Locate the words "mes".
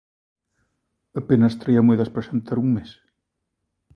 2.75-2.89